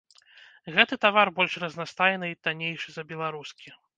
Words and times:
Гэты 0.77 0.97
тавар 1.05 1.31
больш 1.39 1.53
разнастайны 1.65 2.31
і 2.33 2.39
таннейшы 2.47 2.89
за 2.95 3.07
беларускі. 3.15 3.69